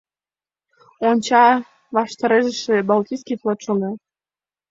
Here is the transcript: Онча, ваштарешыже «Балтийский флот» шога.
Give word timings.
Онча, 1.07 1.45
ваштарешыже 1.95 2.77
«Балтийский 2.89 3.39
флот» 3.41 3.59
шога. 3.65 3.91